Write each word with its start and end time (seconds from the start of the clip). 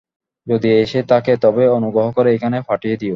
যদি 0.47 0.69
এসে 0.77 1.01
থাকে, 1.03 1.33
তবে 1.43 1.63
অনুগ্রহ 1.77 2.07
করে 2.17 2.29
এখানে 2.33 2.57
পাঠিয়ে 2.69 2.95
দিও। 2.95 3.09